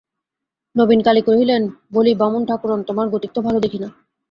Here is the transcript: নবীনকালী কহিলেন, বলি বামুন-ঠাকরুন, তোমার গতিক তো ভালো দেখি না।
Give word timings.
নবীনকালী 0.75 1.21
কহিলেন, 1.21 1.61
বলি 1.93 2.11
বামুন-ঠাকরুন, 2.15 2.79
তোমার 2.83 3.07
গতিক 3.09 3.31
তো 3.35 3.39
ভালো 3.41 3.59
দেখি 3.59 3.79
না। 3.79 3.89